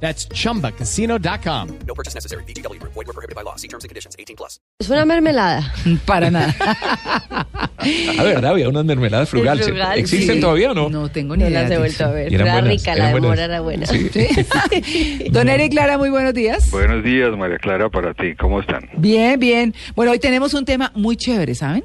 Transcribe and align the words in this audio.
That's 0.00 0.28
chumbacasino.com. 0.28 1.68
No 1.86 1.94
purchase 1.94 2.14
necessary. 2.14 2.44
BGW. 2.44 2.78
Void 2.82 3.06
were 3.06 3.12
prohibited 3.14 3.34
by 3.34 3.42
law. 3.42 3.56
See 3.56 3.66
terms 3.68 3.84
and 3.84 3.88
conditions. 3.88 4.14
18 4.18 4.36
plus. 4.36 4.60
Es 4.78 4.90
una 4.90 5.04
mermelada. 5.06 5.72
Para 6.06 6.30
nada. 6.30 6.54
Ah, 6.60 8.22
verdad, 8.22 8.50
había 8.50 8.68
unas 8.68 8.84
mermeladas 8.84 9.28
frugales. 9.28 9.62
Es 9.66 9.72
frugal, 9.72 9.98
¿Existen 9.98 10.34
sí. 10.36 10.40
todavía 10.40 10.72
o 10.72 10.74
no? 10.74 10.90
No 10.90 11.08
tengo 11.08 11.34
ni 11.36 11.44
No 11.44 11.48
idea. 11.50 11.62
las 11.62 11.70
he 11.70 11.78
vuelto 11.78 12.04
a 12.04 12.10
ver. 12.10 12.34
Era 12.34 12.52
buenas, 12.52 12.70
rica, 12.70 12.94
la 12.94 13.06
de 13.06 13.12
buenas. 13.12 13.30
mora 13.30 13.44
era 13.44 13.60
buena. 13.60 13.86
Sí. 13.86 14.10
Don 15.30 15.48
Eric 15.48 15.72
Clara, 15.72 15.96
muy 15.96 16.10
buenos 16.10 16.34
días. 16.34 16.70
Buenos 16.70 17.02
días, 17.02 17.30
María 17.36 17.58
Clara, 17.58 17.88
para 17.88 18.12
ti. 18.12 18.34
¿Cómo 18.34 18.60
están? 18.60 18.88
Bien, 18.98 19.38
bien. 19.40 19.74
Bueno, 19.94 20.12
hoy 20.12 20.18
tenemos 20.18 20.52
un 20.54 20.64
tema 20.66 20.92
muy 20.94 21.16
chévere, 21.16 21.54
¿saben? 21.54 21.84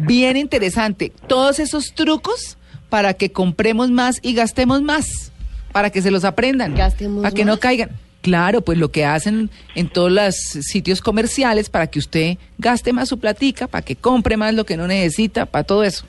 Bien 0.00 0.36
interesante. 0.36 1.12
Todos 1.28 1.58
esos 1.60 1.92
trucos 1.94 2.56
para 2.88 3.14
que 3.14 3.30
compremos 3.30 3.90
más 3.90 4.16
y 4.22 4.34
gastemos 4.34 4.82
más. 4.82 5.30
Para 5.72 5.90
que 5.90 6.02
se 6.02 6.10
los 6.10 6.24
aprendan. 6.24 6.74
Gastemos 6.74 7.22
Para 7.22 7.34
que 7.34 7.44
no 7.44 7.58
caigan. 7.58 7.90
Claro, 8.22 8.62
pues 8.62 8.78
lo 8.78 8.90
que 8.90 9.04
hacen 9.04 9.48
en 9.76 9.88
todos 9.88 10.10
los 10.10 10.34
sitios 10.34 11.00
comerciales 11.00 11.70
para 11.70 11.86
que 11.86 11.98
usted 12.00 12.36
gaste 12.58 12.92
más 12.92 13.08
su 13.08 13.18
platica, 13.18 13.68
para 13.68 13.82
que 13.84 13.94
compre 13.96 14.36
más 14.36 14.54
lo 14.54 14.66
que 14.66 14.76
no 14.76 14.86
necesita, 14.88 15.46
para 15.46 15.62
todo 15.64 15.84
eso. 15.84 16.04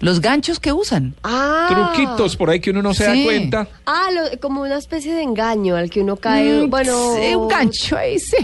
Los 0.00 0.20
ganchos 0.20 0.58
que 0.58 0.72
usan. 0.72 1.14
Ah. 1.22 1.68
Truquitos 1.94 2.36
por 2.36 2.50
ahí 2.50 2.58
que 2.60 2.70
uno 2.70 2.82
no 2.82 2.92
se 2.94 3.04
Sí. 3.10 3.18
da 3.20 3.24
cuenta. 3.24 3.68
Ah, 3.86 4.08
lo- 4.12 4.38
como 4.40 4.62
una 4.62 4.76
especie 4.76 5.14
de 5.14 5.22
engaño 5.22 5.76
al 5.76 5.88
que 5.88 6.00
uno 6.00 6.16
cae. 6.16 6.66
Mm, 6.66 6.70
bueno. 6.70 7.14
sí, 7.14 7.34
un 7.34 7.48
gancho 7.48 7.96
ahí, 7.96 8.18
sí. 8.18 8.36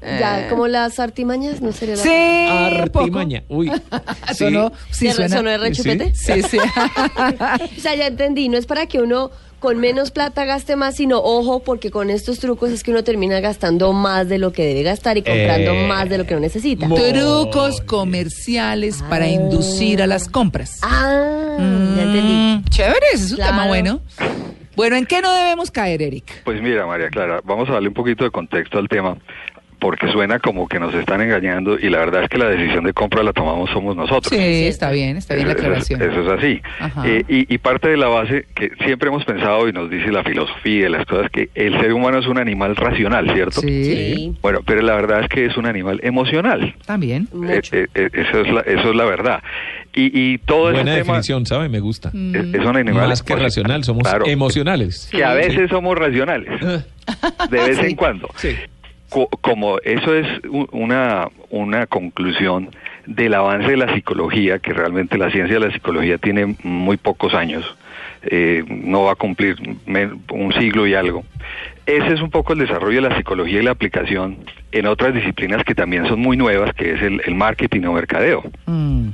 Ya, 0.00 0.46
Eh. 0.46 0.48
como 0.48 0.68
las 0.68 0.98
artimañas, 1.00 1.60
no 1.60 1.70
sería 1.72 1.96
la. 1.96 2.02
Sí, 2.02 2.88
poco. 2.92 2.98
Artimaña. 3.04 3.42
Uy. 3.48 3.70
Sí. 4.28 4.34
Sonó, 4.36 4.72
sí, 4.90 5.06
¿Ya 5.06 5.12
suena. 5.14 5.36
sonó 5.36 5.56
rechupete? 5.58 6.14
Sí, 6.14 6.40
sí. 6.42 6.58
O 7.78 7.80
sea, 7.80 7.94
ya 7.96 8.06
entendí. 8.06 8.48
No 8.48 8.56
es 8.58 8.66
para 8.66 8.86
que 8.86 9.00
uno 9.00 9.30
con 9.62 9.78
menos 9.78 10.10
plata 10.10 10.44
gaste 10.44 10.76
más, 10.76 10.96
sino 10.96 11.18
ojo, 11.20 11.60
porque 11.62 11.90
con 11.90 12.10
estos 12.10 12.38
trucos 12.40 12.70
es 12.70 12.82
que 12.82 12.90
uno 12.90 13.04
termina 13.04 13.40
gastando 13.40 13.92
más 13.94 14.28
de 14.28 14.36
lo 14.38 14.52
que 14.52 14.66
debe 14.66 14.82
gastar 14.82 15.16
y 15.16 15.22
comprando 15.22 15.70
Eh, 15.72 15.86
más 15.86 16.08
de 16.10 16.18
lo 16.18 16.26
que 16.26 16.34
no 16.34 16.40
necesita. 16.40 16.86
Trucos 16.88 17.80
comerciales 17.80 19.02
para 19.08 19.28
inducir 19.28 20.02
a 20.02 20.06
las 20.06 20.28
compras. 20.28 20.80
Ah, 20.82 21.56
ya 21.58 22.02
entendí. 22.02 22.32
Mm, 22.34 22.64
Chévere, 22.70 23.06
ese 23.14 23.24
es 23.24 23.30
un 23.30 23.36
Claro. 23.36 23.52
tema 23.52 23.66
bueno. 23.68 24.00
Bueno, 24.74 24.96
¿en 24.96 25.04
qué 25.06 25.20
no 25.20 25.32
debemos 25.34 25.70
caer, 25.70 26.00
Eric? 26.02 26.42
Pues 26.44 26.60
mira, 26.62 26.86
María 26.86 27.08
Clara, 27.10 27.40
vamos 27.44 27.68
a 27.68 27.72
darle 27.74 27.88
un 27.88 27.94
poquito 27.94 28.24
de 28.24 28.30
contexto 28.30 28.78
al 28.78 28.88
tema, 28.88 29.16
porque 29.82 30.06
suena 30.12 30.38
como 30.38 30.68
que 30.68 30.78
nos 30.78 30.94
están 30.94 31.20
engañando 31.20 31.76
y 31.76 31.90
la 31.90 31.98
verdad 31.98 32.22
es 32.22 32.28
que 32.28 32.38
la 32.38 32.48
decisión 32.48 32.84
de 32.84 32.92
compra 32.92 33.24
la 33.24 33.32
tomamos 33.32 33.68
somos 33.70 33.96
nosotros. 33.96 34.28
Sí, 34.32 34.66
está 34.68 34.92
bien, 34.92 35.16
está 35.16 35.34
bien 35.34 35.48
la 35.48 35.54
Eso 35.54 35.60
es- 35.62 35.66
aclaración. 35.66 36.02
Eso 36.02 36.20
es 36.22 36.38
así. 36.38 36.62
Ajá. 36.78 37.02
Eh, 37.04 37.24
y, 37.28 37.52
y 37.52 37.58
parte 37.58 37.88
de 37.88 37.96
la 37.96 38.06
base 38.06 38.46
que 38.54 38.70
siempre 38.84 39.08
hemos 39.08 39.24
pensado 39.24 39.68
y 39.68 39.72
nos 39.72 39.90
dice 39.90 40.12
la 40.12 40.22
filosofía 40.22 40.86
y 40.86 40.88
las 40.88 41.04
cosas 41.04 41.28
que 41.32 41.50
el 41.56 41.78
ser 41.80 41.92
humano 41.92 42.18
es 42.20 42.26
un 42.28 42.38
animal 42.38 42.76
racional, 42.76 43.28
¿cierto? 43.34 43.60
Sí, 43.60 43.82
Sí. 43.82 44.34
Bueno, 44.40 44.60
pero 44.64 44.82
la 44.82 44.94
verdad 44.94 45.22
es 45.22 45.28
que 45.28 45.46
es 45.46 45.56
un 45.56 45.66
animal 45.66 45.98
emocional. 46.04 46.76
también. 46.86 47.26
Mucho. 47.32 47.52
Eh, 47.52 47.60
eh, 47.72 47.86
eh, 47.96 48.08
eso, 48.12 48.40
es 48.42 48.52
la, 48.52 48.60
eso 48.60 48.90
es 48.90 48.94
la 48.94 49.04
verdad. 49.04 49.42
Y, 49.92 50.16
y 50.34 50.38
todo 50.38 50.68
ese 50.70 50.76
Buena 50.82 50.92
tema 50.92 51.14
definición, 51.14 51.44
¿sabe? 51.44 51.68
Me 51.68 51.80
gusta. 51.80 52.10
Mm. 52.12 52.36
es, 52.36 52.54
es 52.54 52.64
un 52.64 52.76
animal 52.76 53.08
Más 53.08 53.22
que 53.24 53.34
racional, 53.34 53.82
somos 53.82 54.04
Claro. 54.04 54.26
emocionales. 54.28 55.08
que 55.10 55.24
a 55.24 55.34
veces 55.34 55.68
somos 55.70 55.98
racionales, 55.98 56.48
de 57.50 57.58
vez 57.58 57.78
en 57.80 57.96
cuando. 57.96 58.28
Sí. 58.36 58.54
Co- 59.12 59.28
Como 59.40 59.78
eso 59.80 60.14
es 60.14 60.26
una, 60.72 61.28
una 61.50 61.86
conclusión 61.86 62.70
del 63.06 63.34
avance 63.34 63.68
de 63.68 63.76
la 63.76 63.92
psicología, 63.94 64.58
que 64.58 64.72
realmente 64.72 65.18
la 65.18 65.30
ciencia 65.30 65.58
de 65.58 65.66
la 65.66 65.72
psicología 65.72 66.18
tiene 66.18 66.56
muy 66.62 66.96
pocos 66.96 67.34
años, 67.34 67.64
eh, 68.22 68.62
no 68.68 69.02
va 69.04 69.12
a 69.12 69.16
cumplir 69.16 69.56
un 70.30 70.52
siglo 70.54 70.86
y 70.86 70.94
algo. 70.94 71.24
Ese 71.84 72.12
es 72.14 72.22
un 72.22 72.30
poco 72.30 72.52
el 72.52 72.60
desarrollo 72.60 73.02
de 73.02 73.08
la 73.08 73.16
psicología 73.16 73.60
y 73.60 73.64
la 73.64 73.72
aplicación 73.72 74.36
en 74.70 74.86
otras 74.86 75.12
disciplinas 75.14 75.64
que 75.64 75.74
también 75.74 76.06
son 76.06 76.20
muy 76.20 76.36
nuevas, 76.36 76.72
que 76.74 76.92
es 76.94 77.02
el, 77.02 77.20
el 77.26 77.34
marketing 77.34 77.82
o 77.86 77.92
mercadeo. 77.92 78.44
Mm. 78.66 79.08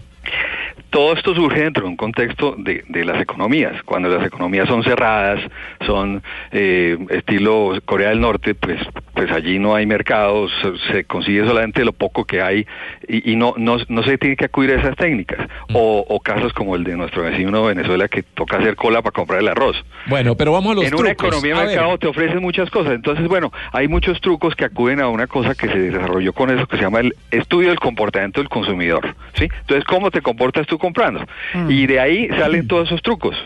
Todo 0.91 1.13
esto 1.13 1.35
surge 1.35 1.63
dentro 1.63 1.85
de 1.85 1.91
un 1.91 1.97
contexto 1.97 2.55
de, 2.59 2.85
de 2.89 3.05
las 3.05 3.21
economías. 3.21 3.83
Cuando 3.85 4.09
las 4.09 4.27
economías 4.27 4.69
son 4.69 4.83
cerradas, 4.83 5.41
son 5.87 6.23
eh, 6.51 6.97
estilo 7.11 7.73
Corea 7.85 8.09
del 8.11 8.21
Norte, 8.21 8.55
pues, 8.55 8.81
pues 9.15 9.31
allí 9.31 9.59
no 9.59 9.75
hay 9.75 9.87
mercados, 9.87 10.51
se, 10.63 10.93
se 10.93 11.05
consigue 11.05 11.45
solamente 11.47 11.85
lo 11.85 11.93
poco 11.93 12.25
que 12.25 12.41
hay 12.41 12.67
y, 13.07 13.33
y 13.33 13.37
no, 13.37 13.55
no, 13.57 13.77
no 13.89 14.03
se 14.03 14.17
tiene 14.19 14.37
que 14.37 14.47
acudir 14.47 14.73
a 14.73 14.81
esas 14.81 14.97
técnicas. 14.97 15.47
O, 15.75 16.05
o 16.09 16.21
casos 16.21 16.53
como 16.53 16.75
el 16.77 16.85
de 16.85 16.97
nuestro 16.97 17.23
vecino 17.23 17.65
Venezuela 17.65 18.09
que 18.09 18.23
toca 18.23 18.57
hacer 18.59 18.77
cola 18.77 19.03
para 19.03 19.13
comprar 19.13 19.41
el 19.41 19.49
arroz. 19.49 19.77
Bueno, 20.07 20.35
pero 20.37 20.53
vamos 20.53 20.73
a 20.73 20.75
los 20.77 20.85
en 20.85 20.95
una 20.95 21.15
trucos. 21.15 21.27
economía 21.29 21.61
de 21.61 21.67
mercado 21.67 21.99
te 21.99 22.07
ofrecen 22.07 22.41
muchas 22.41 22.71
cosas. 22.71 22.95
Entonces, 22.95 23.27
bueno, 23.29 23.53
hay 23.73 23.89
muchos 23.89 24.21
trucos 24.21 24.55
que 24.55 24.65
acuden 24.65 25.01
a 25.01 25.09
una 25.09 25.27
cosa 25.27 25.55
que 25.55 25.69
se 25.69 25.79
desarrolló 25.79 26.33
con 26.33 26.51
eso 26.51 26.67
que 26.67 26.77
se 26.77 26.83
llama 26.83 27.01
el 27.01 27.15
estudio 27.31 27.69
del 27.69 27.79
comportamiento 27.81 28.41
del 28.41 28.49
consumidor. 28.49 29.15
¿sí? 29.35 29.49
Entonces, 29.61 29.85
¿cómo 29.85 30.11
te 30.11 30.23
comportas 30.23 30.67
tú 30.67 30.78
comprando? 30.79 31.25
Mm. 31.55 31.71
Y 31.71 31.87
de 31.87 32.01
ahí 32.01 32.29
salen 32.39 32.67
todos 32.69 32.89
esos 32.89 33.03
trucos. 33.03 33.37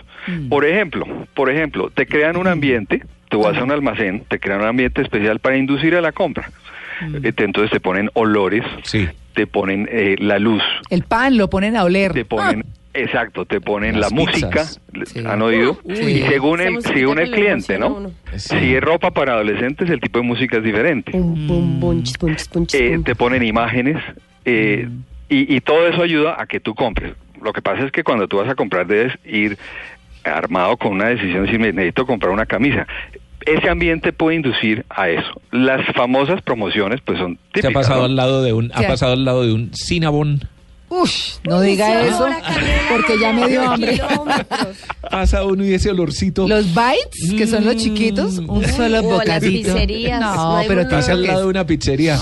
Por 0.48 0.65
ejemplo, 0.65 1.04
por 1.34 1.50
ejemplo, 1.50 1.91
te 1.91 2.06
crean 2.06 2.37
un 2.37 2.47
ambiente, 2.47 3.03
tú 3.28 3.41
vas 3.43 3.56
a 3.59 3.65
un 3.65 3.72
almacén, 3.72 4.22
te 4.28 4.38
crean 4.38 4.60
un 4.60 4.69
ambiente 4.69 5.03
especial 5.03 5.41
para 5.41 5.56
inducir 5.56 5.97
a 5.97 6.00
la 6.00 6.12
compra. 6.12 6.50
Eh, 7.25 7.32
Entonces 7.38 7.70
te 7.72 7.81
ponen 7.81 8.09
olores, 8.15 8.62
Sí. 8.84 9.09
te 9.34 9.48
ponen 9.48 9.88
eh, 9.91 10.15
la 10.20 10.38
luz, 10.38 10.62
El 10.91 11.03
pan 11.03 11.37
lo 11.37 11.48
ponen 11.50 11.75
a 11.76 11.82
oler. 11.82 12.12
te 12.12 12.25
ponen 12.25 12.65
exacto 12.94 13.47
te 13.47 13.59
ponen 13.60 13.99
Las 14.00 14.12
la 14.12 14.16
música. 14.16 14.64
Sí. 14.64 15.25
han 15.26 15.41
oído 15.41 15.81
Uy, 15.82 15.94
y 15.97 16.22
según 16.28 16.60
el 16.60 16.82
según 16.82 17.19
el 17.19 17.31
cliente 17.31 17.78
no. 17.78 18.10
Sí. 18.37 18.59
si 18.59 18.75
es 18.75 18.82
ropa 18.82 19.10
para 19.12 19.32
adolescentes 19.32 19.88
el 19.88 19.99
tipo 19.99 20.19
de 20.19 20.25
música 20.26 20.59
es 20.59 20.62
diferente 20.62 21.10
Eh, 22.75 22.99
te 23.04 23.14
ponen 23.14 23.43
imágenes 23.43 23.97
eh, 24.44 24.88
y, 25.28 25.56
y 25.56 25.60
todo 25.60 25.87
eso 25.88 26.03
ayuda 26.03 26.37
a 26.38 26.47
que 26.47 26.60
tú 26.60 26.75
compres 26.75 27.14
lo 27.43 27.53
que 27.53 27.63
pasa 27.63 27.85
es 27.85 27.93
que 27.93 28.05
cuando 28.05 28.29
tú 28.29 28.39
vas 28.39 28.49
a 28.49 28.55
comprar 28.55 28.87
debes 28.87 29.13
ir 29.25 29.59
armado 30.25 30.77
con 30.77 30.93
una 30.93 31.09
decisión 31.09 31.47
si 31.49 31.59
me 31.59 31.73
necesito 31.73 32.07
comprar 32.07 32.33
una 32.33 32.47
camisa 32.47 32.87
ese 33.45 33.69
ambiente 33.69 34.13
puede 34.13 34.37
inducir 34.37 34.85
a 34.89 35.09
eso 35.09 35.41
las 35.51 35.85
famosas 35.95 36.41
promociones 36.43 37.01
pues 37.05 37.19
son 37.19 37.39
Se 37.55 37.61
ha 37.61 37.63
típicas 37.63 37.73
pasado 37.75 38.01
¿no? 38.01 38.05
al 38.07 38.17
lado 38.17 38.43
de 38.43 38.53
un, 38.53 38.71
ha 38.75 38.83
pasado 38.83 39.13
al 39.15 39.25
lado 39.25 39.43
de 39.43 39.53
un 39.53 39.71
Cinnabon. 39.75 40.41
Ush, 40.95 41.37
no 41.45 41.59
diga 41.63 42.05
eso, 42.05 42.29
porque 42.91 43.19
ya 43.19 43.33
me 43.33 43.49
dio 43.49 43.63
hambre. 43.63 43.99
Pasa 45.11 45.43
uno 45.43 45.65
y 45.65 45.73
ese 45.73 45.91
olorcito. 45.91 46.47
Los 46.47 46.67
bites, 46.67 47.33
que 47.35 47.47
son 47.47 47.65
los 47.65 47.77
chiquitos, 47.77 48.37
un 48.41 48.63
solo 48.67 48.99
o 48.99 49.03
las 49.03 49.03
bocadito. 49.03 49.73
pizzerías, 49.73 50.21
no 50.21 50.59
No, 50.61 50.63
pero 50.69 50.87
Pasa 50.91 51.13
al 51.13 51.23
lado 51.23 51.41
de 51.45 51.47
una 51.47 51.67
pizzería. 51.67 52.19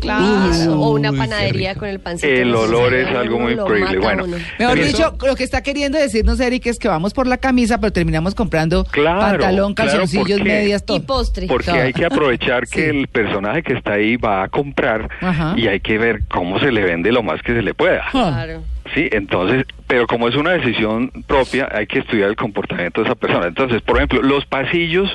Claro. 0.00 0.80
o 0.80 0.92
una 0.92 1.12
panadería 1.12 1.74
con 1.74 1.88
el 1.88 2.00
pancito. 2.00 2.32
El 2.32 2.54
olor 2.54 2.94
es 2.94 3.08
algo 3.14 3.38
muy 3.38 3.52
increíble. 3.52 3.98
Bueno. 3.98 4.26
Mejor 4.58 4.78
dicho, 4.82 5.16
lo 5.26 5.36
que 5.36 5.44
está 5.44 5.62
queriendo 5.62 5.98
decirnos, 5.98 6.40
Eric, 6.40 6.66
es 6.66 6.78
que 6.78 6.88
vamos 6.88 7.12
por 7.14 7.26
la 7.26 7.38
camisa, 7.38 7.78
pero 7.78 7.92
terminamos 7.92 8.34
comprando 8.34 8.84
Claro, 8.84 9.20
pantalón, 9.20 9.74
calzoncillos, 9.74 10.40
medias, 10.42 10.84
todo. 10.84 10.96
Y 10.96 11.00
postre. 11.00 11.46
Porque 11.46 11.70
Todo. 11.70 11.80
hay 11.82 11.92
que 11.92 12.04
aprovechar 12.04 12.66
que 12.68 12.80
Sí. 12.84 12.96
el 12.98 13.08
personaje 13.08 13.62
que 13.62 13.74
está 13.74 13.92
ahí 13.94 14.16
va 14.16 14.42
a 14.44 14.48
comprar 14.48 15.08
Ajá. 15.20 15.54
y 15.56 15.68
hay 15.68 15.80
que 15.80 15.98
ver 15.98 16.22
cómo 16.28 16.58
se 16.58 16.70
le 16.72 16.82
vende 16.82 17.12
lo 17.12 17.22
más 17.22 17.40
que 17.42 17.54
se 17.54 17.62
le 17.62 17.74
pueda. 17.74 18.04
Claro. 18.10 18.62
Sí, 18.94 19.08
entonces, 19.12 19.64
pero 19.94 20.08
como 20.08 20.26
es 20.28 20.34
una 20.34 20.50
decisión 20.50 21.08
propia, 21.28 21.68
hay 21.70 21.86
que 21.86 22.00
estudiar 22.00 22.28
el 22.28 22.34
comportamiento 22.34 23.00
de 23.00 23.06
esa 23.06 23.14
persona. 23.14 23.46
Entonces, 23.46 23.80
por 23.80 23.96
ejemplo, 23.98 24.22
los 24.22 24.44
pasillos 24.44 25.08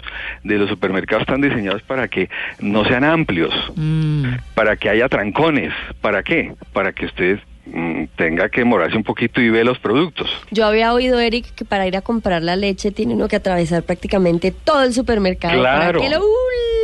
de 0.45 0.57
los 0.57 0.69
supermercados 0.69 1.23
están 1.23 1.41
diseñados 1.41 1.81
para 1.81 2.07
que 2.07 2.29
no 2.61 2.85
sean 2.85 3.03
amplios, 3.03 3.53
Mm. 3.75 4.35
para 4.55 4.77
que 4.77 4.87
haya 4.87 5.09
trancones. 5.09 5.73
¿Para 5.99 6.23
qué? 6.23 6.53
Para 6.71 6.93
que 6.93 7.07
usted 7.07 7.39
mm, 7.71 8.05
tenga 8.15 8.47
que 8.47 8.63
morarse 8.63 8.95
un 8.95 9.03
poquito 9.03 9.41
y 9.41 9.49
ve 9.49 9.63
los 9.65 9.77
productos. 9.79 10.27
Yo 10.49 10.65
había 10.65 10.93
oído, 10.93 11.19
Eric, 11.19 11.45
que 11.55 11.65
para 11.65 11.85
ir 11.85 11.97
a 11.97 12.01
comprar 12.01 12.41
la 12.41 12.55
leche 12.55 12.89
tiene 12.91 13.13
uno 13.15 13.27
que 13.27 13.35
atravesar 13.35 13.83
prácticamente 13.83 14.51
todo 14.51 14.81
el 14.83 14.93
supermercado 14.93 15.59
Claro. 15.59 15.99
para 15.99 16.09
que 16.09 16.15
lo 16.15 16.21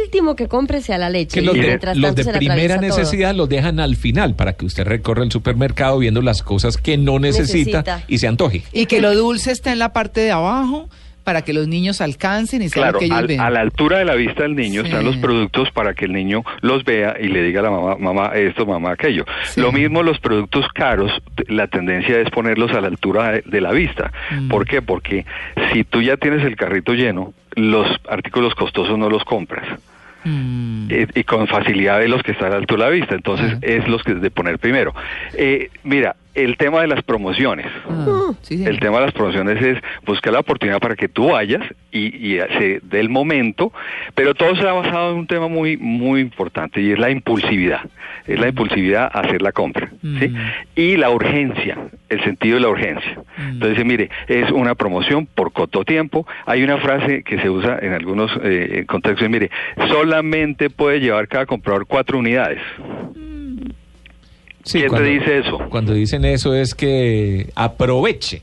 último 0.05 0.35
que 0.35 0.47
compre 0.47 0.81
sea 0.81 0.97
la 0.97 1.09
leche. 1.09 1.39
Que 1.39 1.45
los 1.45 1.55
de, 1.55 1.61
mientras 1.61 1.97
los 1.97 2.05
tanto 2.15 2.15
de 2.17 2.23
se 2.23 2.31
le 2.31 2.37
primera 2.37 2.75
todo. 2.75 2.87
necesidad 2.87 3.35
los 3.35 3.49
dejan 3.49 3.79
al 3.79 3.95
final 3.95 4.35
para 4.35 4.53
que 4.53 4.65
usted 4.65 4.85
recorra 4.85 5.23
el 5.23 5.31
supermercado 5.31 5.97
viendo 5.99 6.21
las 6.21 6.41
cosas 6.43 6.77
que 6.77 6.97
no 6.97 7.19
necesita, 7.19 7.79
Necesita. 7.79 8.03
y 8.07 8.17
se 8.19 8.27
antoje. 8.27 8.63
Y 8.71 8.85
que 8.85 9.01
lo 9.01 9.13
dulce 9.15 9.51
está 9.51 9.71
en 9.71 9.79
la 9.79 9.93
parte 9.93 10.21
de 10.21 10.31
abajo, 10.31 10.89
para 11.23 11.41
que 11.41 11.53
los 11.53 11.67
niños 11.67 12.01
alcancen 12.01 12.61
y 12.61 12.69
sean 12.69 12.83
Claro, 12.83 12.93
lo 12.93 12.99
que 12.99 13.05
ellos 13.05 13.17
al- 13.17 13.25
ven. 13.25 13.39
a 13.39 13.49
la 13.49 13.61
altura 13.61 13.97
de 13.97 14.05
la 14.05 14.13
vista 14.13 14.43
del 14.43 14.55
niño 14.55 14.81
Sí. 14.81 14.89
están 14.89 15.05
los 15.05 15.17
productos 15.17 15.71
para 15.71 15.95
que 15.95 16.05
el 16.05 16.13
niño 16.13 16.43
los 16.61 16.83
vea 16.83 17.15
y 17.19 17.29
le 17.29 17.41
diga 17.41 17.61
a 17.61 17.63
la 17.63 17.71
mamá, 17.71 17.95
mamá 17.97 18.27
esto, 18.35 18.67
mamá 18.67 18.91
aquello. 18.91 19.25
Sí. 19.45 19.59
Lo 19.59 19.71
mismo 19.71 20.03
los 20.03 20.19
productos 20.19 20.67
caros, 20.75 21.11
la 21.47 21.65
tendencia 21.65 22.19
es 22.19 22.29
ponerlos 22.29 22.69
a 22.73 22.81
la 22.81 22.89
altura 22.89 23.31
de, 23.31 23.43
de 23.43 23.59
la 23.59 23.71
vista. 23.71 24.11
Mm. 24.39 24.49
¿Por 24.49 24.67
qué? 24.67 24.83
Porque 24.83 25.25
si 25.73 25.83
tú 25.83 26.03
ya 26.03 26.15
tienes 26.17 26.45
el 26.45 26.55
carrito 26.55 26.93
lleno, 26.93 27.33
los 27.55 27.87
artículos 28.07 28.53
costosos 28.53 28.95
no 28.99 29.09
los 29.09 29.23
compras. 29.23 29.65
Mm. 30.25 30.87
Eh, 30.89 31.07
y 31.13 31.23
con 31.23 31.47
facilidad 31.47 31.99
de 31.99 32.07
los 32.07 32.23
que 32.23 32.31
están 32.31 32.47
a 32.47 32.51
la 32.51 32.55
altura 32.57 32.85
de 32.85 32.91
la 32.91 32.95
vista. 32.95 33.15
Entonces 33.15 33.57
es 33.61 33.87
los 33.87 34.03
que 34.03 34.15
de 34.15 34.31
poner 34.31 34.59
primero. 34.59 34.93
Eh, 35.33 35.69
mira, 35.83 36.15
el 36.33 36.57
tema 36.57 36.81
de 36.81 36.87
las 36.87 37.03
promociones. 37.03 37.67
Ah, 37.89 38.31
sí, 38.41 38.57
señor. 38.57 38.73
El 38.73 38.79
tema 38.79 38.99
de 38.99 39.05
las 39.05 39.13
promociones 39.13 39.61
es 39.61 39.79
buscar 40.05 40.33
la 40.33 40.39
oportunidad 40.39 40.79
para 40.79 40.95
que 40.95 41.07
tú 41.07 41.29
vayas 41.29 41.61
y, 41.95 42.33
y 42.33 42.39
se 42.57 42.81
dé 42.83 42.99
el 42.99 43.09
momento, 43.09 43.71
pero 44.13 44.35
todo 44.35 44.55
se 44.55 44.67
ha 44.67 44.73
basado 44.73 45.11
en 45.11 45.19
un 45.19 45.27
tema 45.27 45.47
muy 45.47 45.77
muy 45.77 46.19
importante 46.21 46.81
y 46.81 46.91
es 46.91 46.99
la 46.99 47.09
impulsividad. 47.09 47.81
Es 48.27 48.39
la 48.39 48.49
impulsividad 48.49 49.03
a 49.13 49.19
hacer 49.19 49.41
la 49.41 49.51
compra, 49.51 49.91
¿sí? 50.01 50.29
Mm. 50.29 50.35
Y 50.75 50.97
la 50.97 51.11
urgencia, 51.11 51.77
el 52.09 52.23
sentido 52.23 52.55
de 52.55 52.61
la 52.61 52.69
urgencia. 52.69 53.19
Mm. 53.37 53.49
Entonces, 53.51 53.85
mire, 53.85 54.09
es 54.27 54.49
una 54.51 54.73
promoción 54.73 55.27
por 55.27 55.53
corto 55.53 55.83
tiempo. 55.83 56.25
Hay 56.45 56.63
una 56.63 56.77
frase 56.77 57.23
que 57.23 57.39
se 57.39 57.49
usa 57.49 57.77
en 57.81 57.93
algunos 57.93 58.31
eh, 58.43 58.83
contextos, 58.87 59.29
mire, 59.29 59.51
solamente 59.89 60.69
puede 60.71 60.99
llevar 60.99 61.27
cada 61.27 61.45
comprador 61.45 61.85
cuatro 61.85 62.17
unidades. 62.17 62.61
Sí, 64.63 64.79
¿Quién 64.79 64.95
te 64.95 65.03
dice 65.03 65.37
eso? 65.37 65.59
Cuando 65.69 65.93
dicen 65.93 66.25
eso 66.25 66.55
es 66.55 66.73
que 66.73 67.51
aproveche. 67.55 68.41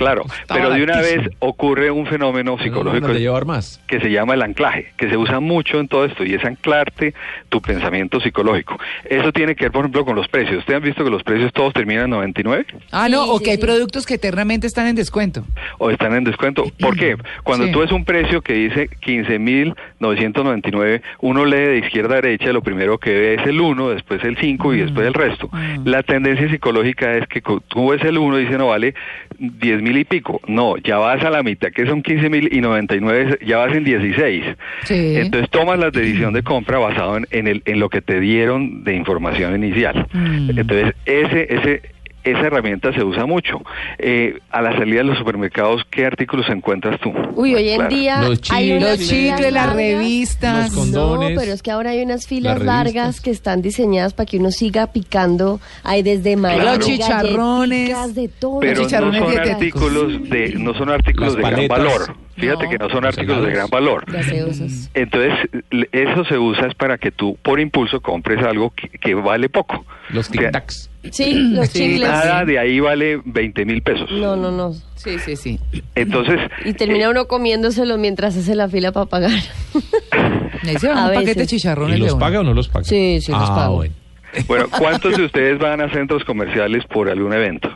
Claro, 0.00 0.24
pero 0.48 0.70
de 0.70 0.82
una 0.82 0.98
vez 1.00 1.28
ocurre 1.40 1.90
un 1.90 2.06
fenómeno 2.06 2.56
psicológico 2.58 3.02
No, 3.02 3.08
no, 3.08 3.14
de 3.14 3.20
llevar 3.20 3.44
más. 3.44 3.80
que 3.86 4.00
se 4.00 4.10
llama 4.10 4.32
el 4.34 4.40
anclaje, 4.42 4.92
que 4.96 5.10
se 5.10 5.16
usa 5.16 5.40
mucho 5.40 5.78
en 5.78 5.88
todo 5.88 6.06
esto 6.06 6.24
y 6.24 6.32
es 6.34 6.42
anclarte 6.44 7.12
tu 7.50 7.60
pensamiento 7.60 8.18
psicológico. 8.20 8.78
Eso 9.04 9.30
tiene 9.32 9.54
que 9.54 9.64
ver, 9.66 9.72
por 9.72 9.82
ejemplo, 9.82 10.04
con 10.06 10.16
los 10.16 10.26
precios. 10.28 10.58
¿Ustedes 10.60 10.78
han 10.78 10.82
visto 10.84 11.04
que 11.04 11.10
los 11.10 11.22
precios 11.22 11.52
todos 11.52 11.74
terminan 11.74 12.04
en 12.04 12.10
99 12.10 12.64
Ah, 12.90 13.08
no, 13.10 13.24
Sí, 13.24 13.30
o 13.32 13.38
sí, 13.38 13.44
que 13.44 13.50
hay 13.50 13.56
sí. 13.58 13.62
productos 13.62 14.06
que 14.06 14.14
eternamente 14.14 14.66
están 14.66 14.86
en 14.86 14.96
descuento. 14.96 15.44
o 15.78 15.90
están 15.90 16.14
en 16.14 16.24
descuento? 16.24 16.64
¿Por 16.80 16.96
qué? 16.96 17.16
Cuando 17.42 17.66
Sí. 17.66 17.72
tú 17.72 17.80
ves 17.80 17.92
un 17.92 18.04
precio 18.06 18.40
que 18.40 18.54
dice 18.54 18.88
15.999, 19.98 21.02
uno 21.20 21.44
lee 21.44 21.56
de 21.56 21.78
izquierda 21.78 22.14
a 22.14 22.20
derecha, 22.20 22.52
lo 22.52 22.62
primero 22.62 22.98
que 22.98 23.10
ve 23.10 23.34
es 23.34 23.46
el 23.46 23.60
1, 23.60 23.90
después 23.90 24.22
el 24.24 24.36
5 24.38 24.74
y 24.74 24.78
después 24.80 25.06
el 25.06 25.14
resto. 25.14 25.48
Mm. 25.52 25.86
La 25.86 26.02
tendencia 26.02 26.48
psicológica 26.50 27.14
es 27.16 27.26
que 27.28 27.40
tú 27.68 27.90
ves 27.90 28.02
el 28.04 28.18
1 28.18 28.38
y 28.40 28.44
dice, 28.44 28.58
no, 28.58 28.68
vale 28.68 28.94
10 29.38 29.82
mil 29.90 29.98
y 29.98 30.04
pico. 30.04 30.40
No, 30.46 30.76
ya 30.76 30.98
vas 30.98 31.22
a 31.24 31.30
la 31.30 31.42
mitad, 31.42 31.70
que 31.72 31.84
son 31.86 32.02
15 32.02 32.30
mil 32.30 32.48
y 32.52 32.60
99, 32.60 33.38
ya 33.44 33.58
vas 33.58 33.74
en 33.74 33.84
16. 33.84 34.44
Sí. 34.84 35.16
Entonces 35.16 35.50
tomas 35.50 35.78
la 35.78 35.90
decisión 35.90 36.32
de 36.32 36.42
compra 36.42 36.78
basado 36.78 37.16
en, 37.16 37.26
en, 37.30 37.48
el, 37.48 37.62
en 37.64 37.80
lo 37.80 37.88
que 37.88 38.00
te 38.00 38.20
dieron 38.20 38.84
de 38.84 38.94
información 38.94 39.54
inicial. 39.56 40.06
Mm. 40.12 40.50
Entonces 40.58 40.94
ese, 41.06 41.54
ese, 41.54 41.82
esa 42.24 42.40
herramienta 42.40 42.92
se 42.92 43.02
usa 43.04 43.26
mucho. 43.26 43.60
Eh, 43.98 44.38
a 44.50 44.62
la 44.62 44.72
salida 44.76 44.98
de 44.98 45.04
los 45.04 45.18
supermercados, 45.18 45.82
¿qué 45.90 46.06
artículos 46.06 46.48
encuentras 46.48 47.00
tú? 47.00 47.12
Uy, 47.34 47.54
hoy 47.54 47.68
en 47.70 47.76
Claro. 47.76 47.94
día 47.96 48.22
Los 48.22 48.40
hay 48.50 48.70
chicles, 48.70 48.82
Los 48.82 49.08
chicles, 49.08 49.52
las 49.52 49.72
revistas. 49.74 50.74
Los 50.74 50.78
condones, 50.78 51.30
No, 51.34 51.40
pero 51.40 51.52
es 51.52 51.62
que 51.62 51.70
ahora 51.70 51.90
hay 51.90 52.02
unas 52.02 52.26
filas 52.26 52.60
largas 52.62 53.20
que 53.20 53.30
están 53.30 53.62
diseñadas 53.62 54.14
para 54.14 54.26
que 54.26 54.38
uno 54.38 54.50
siga 54.50 54.88
picando. 54.88 55.60
Hay 55.84 56.02
desde 56.02 56.36
maíz, 56.36 56.60
Claro. 56.60 56.76
Los 56.78 56.86
chicharrones. 56.86 58.14
de 58.14 58.28
todo. 58.28 58.60
Pero 58.60 58.80
no 58.80 58.86
chicharrones 58.86 59.20
son 59.20 59.30
dietéticos. 59.30 59.82
artículos 59.82 60.30
de, 60.30 60.54
no 60.58 60.74
son 60.74 60.90
artículos 60.90 61.36
Las 61.36 61.50
de 61.50 61.50
gran 61.66 61.68
valor. 61.68 62.16
Fíjate 62.40 62.64
No. 62.64 62.70
que 62.70 62.78
no 62.78 62.88
son 62.90 63.04
Los 63.04 63.14
artículos 63.14 63.46
de 63.46 63.52
gran 63.52 63.68
valor. 63.70 64.04
Entonces, 64.94 65.32
eso 65.92 66.24
se 66.24 66.38
usa 66.38 66.66
es 66.66 66.74
para 66.74 66.98
que 66.98 67.10
tú, 67.10 67.36
por 67.42 67.60
impulso, 67.60 68.00
compres 68.00 68.42
algo 68.44 68.70
que, 68.70 68.88
que 68.88 69.14
vale 69.14 69.48
poco. 69.48 69.84
Los 70.10 70.28
O 70.30 70.32
sea, 70.32 70.50
tic-tacs. 70.50 70.88
Sí, 71.10 71.32
los 71.54 71.68
Sí, 71.68 71.78
chicles. 71.78 72.08
Nada 72.08 72.44
de 72.44 72.58
ahí 72.58 72.78
vale 72.80 73.20
20 73.24 73.64
mil 73.64 73.82
pesos. 73.82 74.10
No, 74.12 74.36
no, 74.36 74.50
no. 74.50 74.72
Sí, 74.96 75.18
sí, 75.18 75.36
sí. 75.36 75.58
Entonces, 75.94 76.38
Y 76.64 76.74
termina 76.74 77.08
uno 77.10 77.26
comiéndoselo 77.26 77.96
mientras 77.96 78.36
hace 78.36 78.54
la 78.54 78.68
fila 78.68 78.92
para 78.92 79.06
pagar. 79.06 79.30
A 79.72 81.06
un 81.06 81.14
paquete 81.14 81.20
de 81.20 81.24
veces. 81.34 81.48
chicharrones. 81.48 81.96
¿Y 81.98 82.00
los 82.02 82.14
paga 82.16 82.40
o 82.40 82.42
no 82.42 82.52
los 82.52 82.68
paga? 82.68 82.84
Sí, 82.84 83.18
sí, 83.22 83.32
los 83.32 83.40
ah, 83.48 83.54
pago. 83.54 83.76
Bueno. 83.76 83.94
bueno, 84.46 84.66
¿cuántos 84.78 85.16
de 85.16 85.24
ustedes 85.24 85.58
van 85.58 85.80
a 85.80 85.90
centros 85.90 86.22
comerciales 86.24 86.84
por 86.86 87.08
algún 87.08 87.32
evento? 87.32 87.70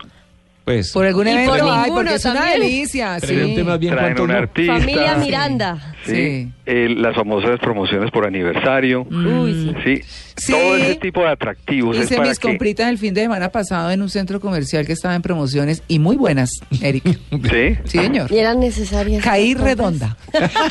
Pues, 0.65 0.93
Por 0.93 1.05
algún 1.07 1.27
Y 1.29 1.31
evento, 1.31 1.51
por 1.53 1.61
ay, 1.61 1.67
ninguno 1.83 1.95
porque 1.95 2.15
es 2.15 2.25
una 2.25 2.35
también. 2.35 2.61
delicia. 2.61 3.21
Sí. 3.21 3.27
pregunte 3.27 3.65
más 3.65 3.79
bien 3.79 3.93
Traen 3.93 4.07
cuántos 4.15 4.25
un 4.25 4.31
no. 4.33 4.39
artista. 4.39 4.73
Familia 4.73 5.15
Sí. 5.15 5.21
Miranda. 5.21 5.94
Sí. 6.05 6.15
Sí. 6.15 6.49
Eh, 6.67 6.95
las 6.97 7.15
famosas 7.15 7.59
promociones 7.61 8.11
por 8.11 8.27
aniversario. 8.27 9.03
Uy, 9.11 9.75
sí. 9.85 10.01
Sí. 10.03 10.03
Sí. 10.37 10.53
Todo 10.53 10.77
ese 10.77 10.97
tipo 10.97 11.21
de 11.21 11.29
atractivos 11.29 11.97
es 11.97 12.07
Hice 12.07 12.17
para 12.17 12.29
mis 12.29 12.39
que... 12.41 12.49
compritas 12.49 12.89
el 12.91 12.99
fin 12.99 13.15
de 13.15 13.21
semana 13.23 13.51
pasado 13.51 13.91
en 13.93 14.03
un 14.03 14.09
centro 14.11 14.41
comercial 14.41 14.85
que 14.85 14.93
estaba 14.93 15.15
en 15.15 15.23
promociones 15.23 15.83
y 15.87 16.01
muy 16.01 16.17
buenas, 16.17 16.51
Eric. 16.83 17.05
Sí. 17.31 17.77
Sí, 17.85 17.99
señor. 17.99 18.33
Y 18.33 18.39
eran 18.39 18.59
necesarias. 18.61 19.23
Caí 19.23 19.55
redonda. 19.55 20.17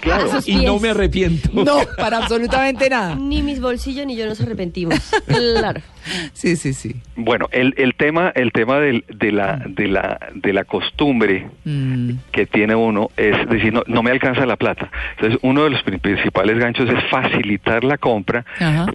Claro. 0.00 0.30
Y 0.46 0.56
no 0.64 0.78
me 0.78 0.90
arrepiento. 0.90 1.48
No, 1.52 1.78
para 1.96 2.18
absolutamente 2.18 2.88
nada. 2.90 3.14
Ni 3.14 3.42
mis 3.42 3.60
bolsillos 3.60 4.06
ni 4.06 4.16
yo 4.16 4.26
nos 4.26 4.40
arrepentimos. 4.40 4.98
Claro. 5.26 5.80
Sí, 6.32 6.56
sí, 6.56 6.72
sí. 6.74 6.96
Bueno, 7.16 7.46
el, 7.52 7.74
el 7.76 7.94
tema, 7.94 8.30
el 8.34 8.50
tema 8.52 8.80
del- 8.80 9.04
de, 9.08 9.30
la, 9.32 9.62
de, 9.68 9.86
la, 9.86 10.18
de 10.34 10.52
la 10.52 10.64
costumbre 10.64 11.48
Mm, 11.64 12.14
que 12.32 12.46
tiene 12.46 12.74
uno 12.74 13.10
es 13.16 13.48
decir, 13.48 13.72
no, 13.72 13.82
no 13.86 14.02
me 14.02 14.10
alcanza 14.10 14.44
la 14.46 14.51
plata. 14.56 14.90
Entonces, 15.16 15.38
uno 15.42 15.64
de 15.64 15.70
los 15.70 15.82
pri- 15.82 15.98
principales 15.98 16.58
ganchos 16.58 16.88
es 16.88 17.04
facilitar 17.10 17.84
la 17.84 17.98
compra 17.98 18.44
Ajá. 18.58 18.86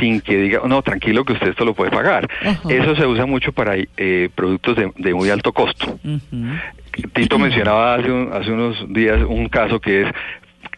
sin 0.00 0.20
que 0.20 0.36
diga, 0.36 0.60
no, 0.66 0.82
tranquilo 0.82 1.24
que 1.24 1.32
usted 1.34 1.48
esto 1.48 1.64
lo 1.64 1.74
puede 1.74 1.90
pagar. 1.90 2.28
Ajá. 2.44 2.60
Eso 2.68 2.94
se 2.96 3.06
usa 3.06 3.26
mucho 3.26 3.52
para 3.52 3.74
eh, 3.76 4.28
productos 4.34 4.76
de, 4.76 4.90
de 4.96 5.14
muy 5.14 5.30
alto 5.30 5.52
costo. 5.52 5.98
Tito 7.12 7.38
mencionaba 7.38 7.94
hace, 7.96 8.10
un- 8.10 8.32
hace 8.32 8.50
unos 8.52 8.76
días 8.92 9.20
un 9.28 9.48
caso 9.48 9.80
que 9.80 10.02
es 10.02 10.08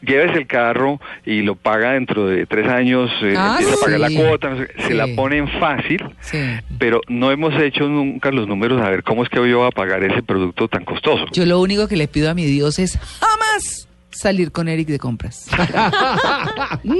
lleves 0.02 0.36
el 0.36 0.46
carro 0.46 1.00
y 1.24 1.42
lo 1.42 1.56
paga 1.56 1.92
dentro 1.92 2.26
de 2.26 2.46
tres 2.46 2.68
años, 2.68 3.10
eh, 3.22 3.34
Ah, 3.36 3.56
empieza 3.58 3.74
a 3.74 3.84
pagar 3.84 4.00
la 4.00 4.10
cuota, 4.10 4.50
no 4.50 4.56
sé, 4.58 4.68
se 4.86 4.94
la 4.94 5.06
ponen 5.16 5.48
fácil, 5.58 6.04
Sí. 6.20 6.38
pero 6.78 7.00
no 7.08 7.30
hemos 7.32 7.54
hecho 7.60 7.88
nunca 7.88 8.30
los 8.30 8.46
números 8.46 8.80
a 8.82 8.90
ver 8.90 9.02
cómo 9.02 9.22
es 9.24 9.28
que 9.28 9.36
yo 9.48 9.58
voy 9.58 9.66
a 9.68 9.70
pagar 9.70 10.04
ese 10.04 10.22
producto 10.22 10.68
tan 10.68 10.84
costoso. 10.84 11.24
Yo 11.32 11.44
lo 11.46 11.60
único 11.60 11.88
que 11.88 11.96
le 11.96 12.06
pido 12.08 12.30
a 12.30 12.34
mi 12.34 12.44
Dios 12.44 12.78
es 12.78 12.98
jamás 13.20 13.85
salir 14.18 14.52
con 14.52 14.68
Eric 14.68 14.88
de 14.88 14.98
compras. 14.98 15.46
no. 16.84 16.96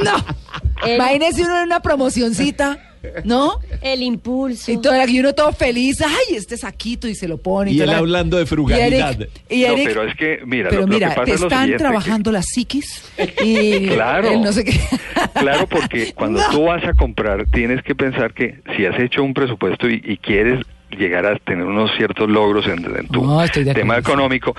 El- 0.85 0.97
Imagínese 0.97 1.43
uno 1.43 1.59
en 1.59 1.65
una 1.67 1.81
promocioncita, 1.81 2.79
¿no? 3.25 3.59
El 3.81 4.03
impulso. 4.03 4.71
Y, 4.71 4.79
todo, 4.81 4.95
y 5.07 5.21
uno 5.21 5.33
todo 5.33 5.53
feliz, 5.53 6.03
ay, 6.03 6.37
este 6.37 6.57
saquito 6.57 7.09
y 7.09 7.15
se 7.15 7.27
lo 7.29 7.39
pone. 7.39 7.73
Y 7.73 7.81
él 7.81 7.87
la- 7.91 7.99
hablando 7.99 8.37
de 8.37 8.43
Y 8.43 8.47
frugalidad. 8.47 9.15
Eric, 9.15 9.31
y 9.49 9.63
No, 9.63 9.69
Eric- 9.69 9.87
pero 9.89 10.03
es 10.05 10.15
que, 10.17 10.41
mira, 10.45 10.69
pero 10.69 10.83
lo, 10.83 10.87
lo 10.89 10.95
mira, 10.95 11.09
que 11.11 11.15
pasa 11.15 11.25
te 11.25 11.33
es 11.33 11.41
lo 11.41 11.47
están 11.47 11.71
que- 11.71 11.77
trabajando 11.79 12.31
la 12.33 12.43
psiquis 12.43 13.03
y 13.43 13.87
Claro. 13.95 14.31
el 14.31 14.43
no 14.43 14.53
sé 14.53 14.65
qué. 14.65 14.79
Claro, 15.35 15.67
porque 15.67 16.13
cuando 16.15 16.41
No. 16.41 16.51
tú 16.51 16.65
vas 16.65 16.85
a 16.85 16.93
comprar, 16.95 17.47
tienes 17.51 17.83
que 17.83 17.95
pensar 17.95 18.33
que 18.35 18.61
si 18.77 18.85
has 18.87 18.99
hecho 19.01 19.23
un 19.23 19.35
presupuesto 19.35 19.89
y, 19.89 20.01
y 20.05 20.17
quieres 20.19 20.65
llegar 20.91 21.27
a 21.27 21.37
tener 21.39 21.65
unos 21.65 21.91
ciertos 21.97 22.29
logros 22.29 22.67
en, 22.67 22.85
en 22.97 23.09
tu 23.09 23.23
No, 23.25 23.45
tema 23.75 23.99
económico, 23.99 24.55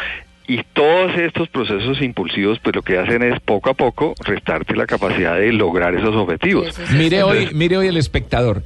y 0.47 0.63
todos 0.73 1.15
estos 1.17 1.49
procesos 1.49 2.01
impulsivos, 2.01 2.59
pues 2.63 2.75
lo 2.75 2.81
que 2.81 2.97
hacen 2.97 3.21
es 3.21 3.39
poco 3.41 3.69
a 3.69 3.73
poco 3.73 4.13
restarte 4.23 4.75
la 4.75 4.85
capacidad 4.85 5.35
de 5.37 5.51
lograr 5.51 5.93
esos 5.93 6.15
objetivos. 6.15 6.73
Sí. 6.73 6.95
Mire 6.95 7.23
hoy, 7.23 7.49
mire 7.53 7.77
hoy 7.77 7.87
el 7.87 7.97
espectador. 7.97 8.63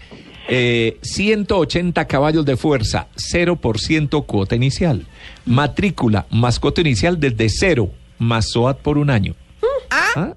Eh, 0.47 0.97
180 1.01 2.07
caballos 2.07 2.45
de 2.45 2.57
fuerza, 2.57 3.07
0% 3.15 4.25
cuota 4.25 4.55
inicial. 4.55 5.07
Matrícula 5.45 6.25
más 6.29 6.59
cuota 6.59 6.81
inicial 6.81 7.19
desde 7.19 7.47
cero, 7.49 7.89
más 8.19 8.51
SOAT 8.51 8.79
por 8.79 8.97
un 8.97 9.09
año. 9.09 9.33
¿Ah? 9.89 10.33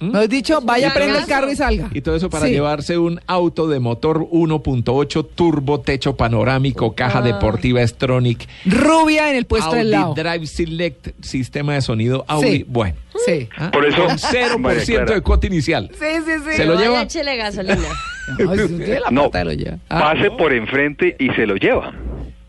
No 0.00 0.18
has 0.20 0.28
dicho, 0.28 0.60
vaya, 0.62 0.88
Ya, 0.88 0.94
prenda 0.94 1.18
el 1.18 1.26
carro 1.26 1.50
y 1.50 1.56
salga. 1.56 1.90
Y 1.92 2.00
todo 2.00 2.14
eso 2.16 2.30
para 2.30 2.46
Sí. 2.46 2.52
llevarse 2.52 2.98
un 2.98 3.20
auto 3.26 3.66
de 3.68 3.80
motor 3.80 4.26
1.8 4.30 5.24
turbo, 5.24 5.80
techo 5.80 6.16
panorámico, 6.16 6.94
caja 6.94 7.20
deportiva 7.22 7.86
Stronic, 7.86 8.46
Rubia 8.64 9.30
en 9.30 9.36
el 9.36 9.46
puesto 9.46 9.68
Audi 9.70 9.78
del 9.78 9.90
lado. 9.90 10.14
Drive 10.14 10.46
Select, 10.46 11.08
sistema 11.22 11.74
de 11.74 11.82
sonido 11.82 12.24
Audi. 12.28 12.48
Sí. 12.58 12.64
Bueno, 12.68 12.96
Sí. 13.26 13.48
¿ah? 13.56 13.70
Por 13.72 13.84
eso, 13.84 14.04
con 14.06 14.16
0% 14.18 14.58
María 14.58 14.84
Clara, 14.84 15.14
de 15.16 15.20
cuota 15.22 15.46
inicial. 15.48 15.90
Sí, 15.98 16.06
sí, 16.24 16.32
sí. 16.48 16.56
¿Se 16.56 16.64
lo 16.64 16.74
Vaya, 16.74 16.86
lleva? 16.86 17.02
échele 17.02 17.36
gasolina. 17.36 17.76
La 18.38 19.10
No, 19.10 19.22
plata 19.30 19.44
lo 19.44 19.52
lleva. 19.54 19.78
Ah. 19.88 20.12
pase 20.14 20.30
por 20.30 20.52
enfrente 20.52 21.16
y 21.18 21.30
se 21.30 21.46
lo 21.46 21.56
lleva. 21.56 21.92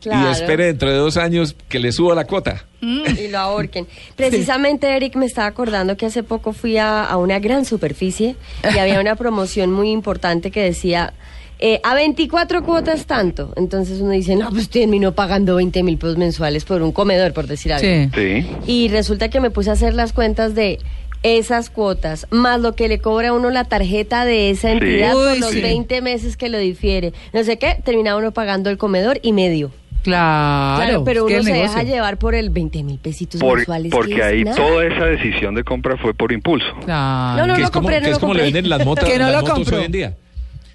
Claro. 0.01 0.29
Y 0.29 0.31
espere 0.31 0.65
dentro 0.65 0.89
de 0.89 0.97
dos 0.97 1.17
años 1.17 1.55
que 1.67 1.79
le 1.79 1.91
suba 1.91 2.15
la 2.15 2.25
cuota. 2.25 2.65
y 2.81 3.27
lo 3.27 3.37
ahorquen. 3.39 3.87
Precisamente, 4.15 4.95
Eric, 4.95 5.15
me 5.15 5.25
estaba 5.25 5.47
acordando 5.47 5.97
que 5.97 6.05
hace 6.05 6.23
poco 6.23 6.53
fui 6.53 6.77
a, 6.77 7.03
a 7.03 7.17
una 7.17 7.39
gran 7.39 7.65
superficie 7.65 8.35
y 8.73 8.77
había 8.77 8.99
una 9.01 9.15
promoción 9.15 9.71
muy 9.71 9.91
importante 9.91 10.51
que 10.51 10.61
decía 10.63 11.13
eh, 11.61 11.81
a 11.83 11.93
24 11.93 12.63
cuotas 12.63 13.05
tanto. 13.05 13.53
Entonces 13.57 13.99
uno 13.99 14.11
dice, 14.11 14.37
no, 14.37 14.49
pues 14.49 14.69
terminó 14.69 15.13
pagando 15.13 15.55
20 15.55 15.83
mil 15.83 15.97
pesos 15.97 16.17
mensuales 16.17 16.63
por 16.63 16.81
un 16.81 16.93
comedor, 16.93 17.33
por 17.33 17.47
decir 17.47 17.73
algo. 17.73 17.85
Sí. 17.85 18.09
Sí. 18.15 18.47
Y 18.65 18.87
resulta 18.87 19.29
que 19.29 19.41
me 19.41 19.49
puse 19.51 19.69
a 19.69 19.73
hacer 19.73 19.93
las 19.93 20.13
cuentas 20.13 20.55
de 20.55 20.79
esas 21.23 21.69
cuotas, 21.69 22.27
más 22.31 22.61
lo 22.61 22.75
que 22.75 22.87
le 22.87 22.99
cobra 22.99 23.29
a 23.29 23.33
uno 23.33 23.49
la 23.49 23.65
tarjeta 23.65 24.25
de 24.25 24.49
esa 24.49 24.69
Sí. 24.71 24.77
entidad 24.77 25.13
por 25.13 25.33
Uy, 25.33 25.39
los 25.39 25.51
sí. 25.51 25.61
20 25.61 26.01
meses 26.01 26.37
que 26.37 26.49
lo 26.49 26.57
difiere. 26.57 27.13
No 27.33 27.43
sé 27.43 27.57
qué, 27.59 27.77
terminaba 27.83 28.17
uno 28.19 28.31
pagando 28.31 28.69
el 28.69 28.77
comedor 28.77 29.19
y 29.21 29.33
medio. 29.33 29.71
Claro. 30.01 30.81
Claro, 30.85 31.03
pero 31.03 31.25
uno 31.25 31.43
se 31.43 31.51
negocio. 31.51 31.61
deja 31.77 31.83
llevar 31.83 32.17
por 32.17 32.33
el 32.33 32.49
20 32.51 32.83
mil 32.83 32.99
pesitos 32.99 33.41
Por- 33.41 33.57
mensuales. 33.57 33.91
porque 33.91 34.23
ahí 34.23 34.45
nada. 34.45 34.55
toda 34.55 34.85
esa 34.85 35.05
decisión 35.05 35.55
de 35.55 35.63
compra 35.65 35.97
fue 35.97 36.13
por 36.13 36.31
impulso. 36.31 36.67
Claro. 36.85 37.41
No, 37.41 37.47
no, 37.47 37.53
que 37.55 37.59
lo 37.59 37.65
es 37.65 37.71
como, 37.71 37.83
compré, 37.83 37.99
no 37.99 38.05
que 38.05 38.11
es 38.11 38.15
lo 38.15 38.19
como 38.21 38.33
le 38.33 38.43
venden 38.43 38.69
las 38.69 38.85
motos, 38.85 39.03
Que 39.09 39.19
no 39.19 39.29
las 39.29 39.43
lo 39.43 39.49
motos 39.55 39.71
hoy 39.73 39.83
en 39.83 39.91
día. 39.91 40.17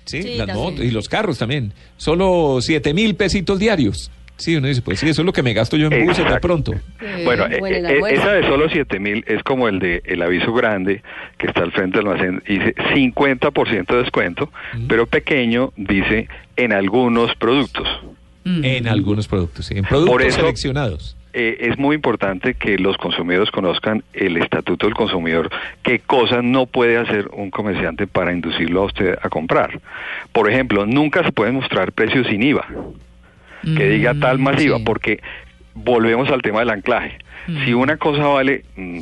Sí, 0.04 0.22
Sí, 0.22 0.34
las 0.36 0.54
motos 0.54 0.84
y 0.84 0.90
los 0.90 1.08
carros 1.08 1.38
también. 1.38 1.72
Solo 1.96 2.58
7 2.60 2.92
mil 2.92 3.14
pesitos 3.16 3.58
diarios. 3.58 4.10
Sí, 4.36 4.56
uno 4.56 4.66
dice, 4.66 4.82
pues 4.82 4.98
sí, 4.98 5.08
eso 5.08 5.22
es 5.22 5.26
lo 5.26 5.32
que 5.32 5.42
me 5.42 5.52
gasto 5.52 5.76
yo 5.76 5.88
en 5.88 6.06
buses 6.06 6.28
de 6.28 6.40
pronto. 6.40 6.74
Bueno, 7.24 7.46
eh, 7.46 7.60
el 7.64 7.84
eh, 7.84 7.88
almuerzo. 7.94 8.20
esa 8.20 8.32
de 8.32 8.42
solo 8.48 8.68
7 8.68 8.98
mil 8.98 9.24
es 9.28 9.42
como 9.44 9.68
el 9.68 9.78
de 9.78 10.02
el 10.04 10.22
aviso 10.22 10.52
grande 10.52 11.02
que 11.38 11.46
está 11.46 11.62
al 11.62 11.72
frente 11.72 11.98
del 11.98 12.08
almacén, 12.08 12.42
dice 12.46 12.74
50% 12.94 13.86
de 13.86 14.02
descuento, 14.02 14.50
pero 14.88 15.06
pequeño 15.06 15.72
dice 15.76 16.28
en 16.56 16.72
algunos 16.72 17.34
productos. 17.36 17.86
En 18.44 18.88
algunos 18.88 19.26
productos, 19.28 19.66
sí, 19.66 19.78
en 19.78 19.84
productos 19.84 20.12
Por 20.12 20.22
eso- 20.22 20.40
seleccionados. 20.40 21.16
Eh, 21.36 21.68
es 21.68 21.78
muy 21.78 21.96
importante 21.96 22.54
que 22.54 22.78
los 22.78 22.96
consumidores 22.96 23.50
conozcan 23.50 24.04
el 24.12 24.36
estatuto 24.36 24.86
del 24.86 24.94
consumidor, 24.94 25.50
qué 25.82 25.98
cosas 25.98 26.44
no 26.44 26.66
puede 26.66 26.96
hacer 26.96 27.28
un 27.32 27.50
comerciante 27.50 28.06
para 28.06 28.32
inducirlo 28.32 28.82
a 28.82 28.84
usted 28.86 29.18
a 29.20 29.28
comprar. 29.28 29.80
Por 30.32 30.48
ejemplo, 30.48 30.86
nunca 30.86 31.24
se 31.24 31.32
pueden 31.32 31.56
mostrar 31.56 31.90
precios 31.90 32.28
sin 32.28 32.40
IVA, 32.40 32.68
que 33.76 33.88
diga 33.88 34.14
tal 34.14 34.38
Mm, 34.38 34.42
sí. 34.78 34.84
porque 34.84 35.20
volvemos 35.74 36.28
al 36.30 36.42
tema 36.42 36.60
del 36.60 36.70
anclaje. 36.70 37.18
Si 37.64 37.74
una 37.74 37.96
cosa 37.98 38.26
vale, 38.26 38.62
mm, 38.76 39.00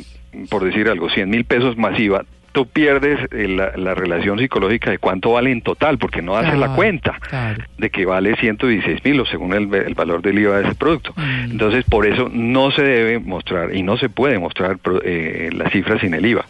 por 0.49 0.63
decir 0.65 0.89
algo, 0.89 1.09
100 1.09 1.29
mil 1.29 1.45
pesos 1.45 1.77
más 1.77 1.97
IVA, 1.99 2.25
tú 2.51 2.67
pierdes 2.67 3.17
eh, 3.31 3.47
la, 3.47 3.71
la 3.77 3.95
relación 3.95 4.37
psicológica 4.37 4.91
de 4.91 4.97
cuánto 4.99 5.31
vale 5.31 5.51
en 5.51 5.61
total, 5.61 5.97
porque 5.97 6.21
no 6.21 6.35
haces 6.37 6.55
la 6.59 6.75
cuenta 6.75 7.17
claro. 7.21 7.63
de 7.77 7.89
que 7.89 8.05
vale 8.05 8.35
116 8.35 9.03
mil 9.05 9.19
o 9.21 9.25
según 9.25 9.53
el, 9.53 9.73
el 9.73 9.93
valor 9.95 10.21
del 10.21 10.37
IVA 10.39 10.59
de 10.59 10.65
ese 10.67 10.75
producto. 10.75 11.13
Mm. 11.15 11.51
Entonces, 11.51 11.83
por 11.85 12.05
eso 12.05 12.29
no 12.31 12.69
se 12.71 12.83
debe 12.83 13.17
mostrar 13.19 13.73
y 13.75 13.81
no 13.81 13.97
se 13.97 14.09
puede 14.09 14.37
mostrar 14.39 14.77
eh, 15.03 15.49
las 15.53 15.71
cifras 15.71 16.01
sin 16.01 16.13
el 16.13 16.25
IVA 16.25 16.45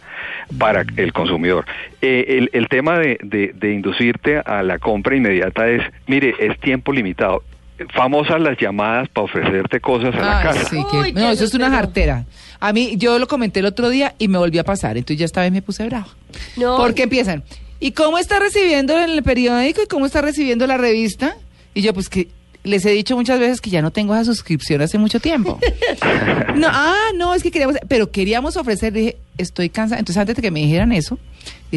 para 0.58 0.84
el 0.96 1.12
consumidor. 1.12 1.64
Eh, 2.02 2.24
el, 2.38 2.50
el 2.52 2.68
tema 2.68 2.98
de, 2.98 3.18
de- 3.22 3.52
de 3.54 3.72
inducirte 3.72 4.38
a 4.44 4.62
la 4.62 4.78
compra 4.78 5.16
inmediata 5.16 5.68
es, 5.68 5.82
mire, 6.06 6.34
es 6.38 6.58
tiempo 6.60 6.92
limitado. 6.92 7.42
Famosas 7.92 8.40
las 8.40 8.56
llamadas 8.58 9.08
para 9.08 9.24
ofrecerte 9.24 9.80
cosas 9.80 10.14
a 10.14 10.18
la 10.18 10.42
casa. 10.42 10.64
sí, 10.70 10.76
que- 10.90 10.96
Uy, 10.96 11.12
no, 11.12 11.30
eso 11.30 11.44
es 11.44 11.54
una 11.54 11.70
jartera. 11.70 12.24
A 12.60 12.72
mí, 12.72 12.94
yo 12.96 13.18
lo 13.18 13.26
comenté 13.26 13.60
el 13.60 13.66
otro 13.66 13.88
día 13.90 14.14
y 14.18 14.28
me 14.28 14.38
volvió 14.38 14.60
a 14.60 14.64
pasar. 14.64 14.96
Entonces 14.96 15.18
ya 15.18 15.24
esta 15.24 15.40
vez 15.40 15.50
me 15.52 15.60
puse 15.60 15.84
bravo. 15.86 16.06
No. 16.56 16.76
Porque 16.76 17.02
empiezan. 17.02 17.42
¿Y 17.80 17.92
cómo 17.92 18.18
está 18.18 18.38
recibiendo 18.38 18.96
el 18.98 19.22
periódico 19.22 19.82
y 19.82 19.86
cómo 19.86 20.06
está 20.06 20.22
recibiendo 20.22 20.66
la 20.66 20.78
revista? 20.78 21.36
Y 21.74 21.82
yo, 21.82 21.92
pues 21.92 22.08
que 22.08 22.28
les 22.62 22.86
he 22.86 22.90
dicho 22.90 23.16
muchas 23.16 23.38
veces 23.40 23.60
que 23.60 23.68
ya 23.70 23.82
no 23.82 23.90
tengo 23.90 24.14
esa 24.14 24.24
suscripción 24.24 24.80
hace 24.80 24.96
mucho 24.96 25.20
tiempo. 25.20 25.58
no, 26.54 26.68
ah, 26.70 27.08
no, 27.16 27.34
es 27.34 27.42
que 27.42 27.50
queríamos, 27.50 27.76
pero 27.88 28.10
queríamos 28.10 28.56
ofrecer, 28.56 28.92
dije, 28.92 29.16
estoy 29.36 29.68
cansada. 29.68 29.98
Entonces 29.98 30.20
antes 30.20 30.36
de 30.36 30.42
que 30.42 30.50
me 30.50 30.60
dijeran 30.60 30.92
eso, 30.92 31.18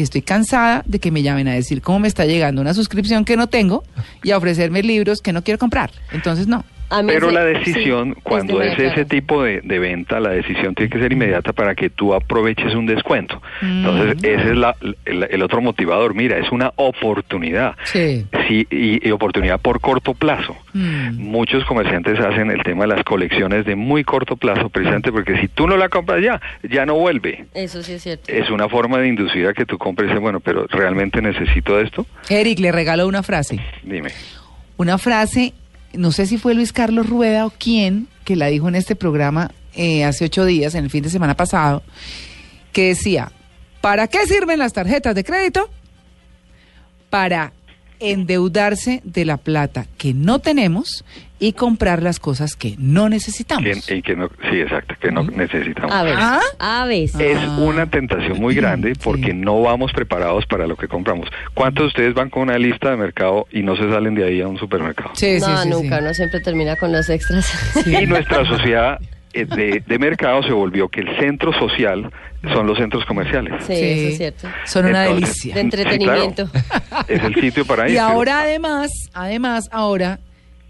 dije, 0.00 0.04
estoy 0.04 0.22
cansada 0.22 0.82
de 0.86 0.98
que 0.98 1.10
me 1.10 1.22
llamen 1.22 1.48
a 1.48 1.54
decir 1.54 1.82
cómo 1.82 2.00
me 2.00 2.08
está 2.08 2.24
llegando 2.24 2.60
una 2.60 2.74
suscripción 2.74 3.24
que 3.24 3.36
no 3.36 3.48
tengo 3.48 3.84
y 4.22 4.30
a 4.30 4.38
ofrecerme 4.38 4.82
libros 4.82 5.20
que 5.20 5.32
no 5.32 5.42
quiero 5.42 5.58
comprar. 5.58 5.90
Entonces 6.12 6.46
no. 6.46 6.64
A 6.90 7.02
mí 7.02 7.12
Pero 7.12 7.28
se- 7.28 7.34
la 7.34 7.44
decisión, 7.44 8.14
cuando 8.22 8.62
es 8.62 8.78
ese 8.78 9.04
tipo 9.04 9.42
de, 9.42 9.60
de 9.62 9.78
venta, 9.78 10.20
la 10.20 10.30
decisión 10.30 10.74
tiene 10.74 10.90
que 10.90 10.98
ser 10.98 11.12
inmediata 11.12 11.52
para 11.52 11.74
que 11.74 11.90
tú 11.90 12.14
aproveches 12.14 12.74
un 12.74 12.86
descuento. 12.86 13.42
Entonces, 13.60 14.16
Mm. 14.16 14.24
ese 14.24 14.50
es 14.52 14.56
la- 14.56 14.76
el, 15.04 15.26
el 15.30 15.42
otro 15.42 15.60
motivador. 15.60 16.14
Mira, 16.14 16.38
es 16.38 16.50
una 16.50 16.72
oportunidad. 16.76 17.74
Sí. 17.84 18.24
Sí, 18.48 18.66
y, 18.70 19.06
y 19.06 19.10
oportunidad 19.10 19.60
por 19.60 19.80
corto 19.80 20.14
plazo. 20.14 20.56
Mm. 20.72 21.18
Muchos 21.18 21.64
comerciantes 21.66 22.18
hacen 22.20 22.50
el 22.50 22.62
tema 22.62 22.84
de 22.84 22.88
las 22.94 23.04
colecciones 23.04 23.64
de 23.66 23.76
muy 23.76 24.04
corto 24.04 24.36
plazo, 24.36 24.68
precisamente 24.70 25.12
porque 25.12 25.38
si 25.40 25.48
tú 25.48 25.66
no 25.66 25.76
la 25.76 25.88
compras 25.88 26.22
ya, 26.22 26.40
ya 26.62 26.86
no 26.86 26.94
vuelve. 26.94 27.44
Eso 27.54 27.82
sí 27.82 27.92
es 27.92 28.02
cierto. 28.02 28.32
Es 28.32 28.48
una 28.50 28.68
forma 28.68 28.98
de 28.98 29.08
inducir 29.08 29.46
a 29.46 29.52
que 29.52 29.66
tú 29.66 29.76
compres, 29.78 30.18
bueno, 30.20 30.40
pero 30.40 30.66
¿realmente 30.68 31.20
necesito 31.20 31.78
esto? 31.80 32.06
Eric, 32.30 32.58
le 32.60 32.72
regaló 32.72 33.06
una 33.06 33.22
frase. 33.22 33.58
Dime. 33.82 34.10
Una 34.76 34.96
frase, 34.98 35.52
no 35.92 36.12
sé 36.12 36.26
si 36.26 36.38
fue 36.38 36.54
Luis 36.54 36.72
Carlos 36.72 37.08
Rueda 37.08 37.46
o 37.46 37.50
quién, 37.50 38.08
que 38.24 38.36
la 38.36 38.46
dijo 38.46 38.68
en 38.68 38.74
este 38.74 38.96
programa 38.96 39.52
eh, 39.74 40.04
hace 40.04 40.24
ocho 40.24 40.44
días, 40.44 40.74
en 40.74 40.84
el 40.84 40.90
fin 40.90 41.02
de 41.02 41.10
semana 41.10 41.36
pasado, 41.36 41.82
que 42.72 42.88
decía, 42.88 43.32
¿para 43.80 44.08
qué 44.08 44.26
sirven 44.26 44.58
las 44.58 44.72
tarjetas 44.72 45.14
de 45.14 45.24
crédito? 45.24 45.70
Para 47.10 47.52
endeudarse 48.00 49.00
de 49.04 49.24
la 49.24 49.36
plata 49.36 49.86
que 49.96 50.14
no 50.14 50.38
tenemos 50.38 51.04
y 51.40 51.52
comprar 51.52 52.02
las 52.02 52.18
cosas 52.18 52.56
que 52.56 52.74
no 52.78 53.08
necesitamos. 53.08 53.86
Que- 53.86 53.96
y 53.96 54.02
que 54.02 54.16
no, 54.16 54.28
sí, 54.50 54.60
exacto, 54.60 54.94
que 55.00 55.12
no 55.12 55.22
necesitamos. 55.22 55.92
A 55.94 56.02
veces. 56.02 56.18
¿Ah? 56.20 56.40
A 56.58 56.84
veces. 56.86 57.20
Es 57.20 57.38
Ah. 57.40 57.58
una 57.60 57.86
tentación 57.88 58.40
muy 58.40 58.54
grande 58.56 58.94
Sí. 58.94 59.00
porque 59.04 59.32
no 59.34 59.62
vamos 59.62 59.92
preparados 59.92 60.46
para 60.46 60.66
lo 60.66 60.76
que 60.76 60.88
compramos. 60.88 61.28
¿Cuántos 61.54 61.84
de 61.84 61.88
ustedes 61.88 62.14
van 62.14 62.28
con 62.30 62.42
una 62.42 62.58
lista 62.58 62.90
de 62.90 62.96
mercado 62.96 63.46
y 63.52 63.62
no 63.62 63.76
se 63.76 63.88
salen 63.88 64.14
de 64.16 64.24
ahí 64.24 64.40
a 64.40 64.48
un 64.48 64.58
supermercado? 64.58 65.10
Sí, 65.14 65.38
sí, 65.38 65.46
no, 65.48 65.62
sí, 65.62 65.68
nunca, 65.68 65.98
sí. 65.98 66.02
uno 66.04 66.14
siempre 66.14 66.40
termina 66.40 66.74
con 66.76 66.90
los 66.90 67.08
extras. 67.08 67.44
Sí. 67.84 67.94
Y 67.94 68.06
nuestra 68.06 68.44
sociedad 68.44 68.98
de, 69.32 69.82
de 69.86 69.98
mercado 69.98 70.42
se 70.42 70.52
volvió 70.52 70.88
que 70.88 71.00
el 71.00 71.18
centro 71.18 71.52
social 71.52 72.10
son 72.42 72.66
los 72.66 72.78
centros 72.78 73.04
comerciales. 73.04 73.64
Sí, 73.66 73.72
eso 73.72 74.08
es 74.08 74.16
cierto. 74.16 74.48
Son 74.64 74.86
una 74.86 75.06
Entonces, 75.06 75.28
delicia. 75.42 75.54
De 75.54 75.60
entretenimiento. 75.60 76.46
Sí, 76.46 76.52
claro. 76.52 77.06
es 77.08 77.22
el 77.22 77.34
sitio 77.34 77.64
para 77.66 77.88
ir. 77.88 77.94
Y 77.94 77.98
ahora 77.98 78.42
además, 78.42 78.90
además, 79.12 79.68
ahora 79.72 80.20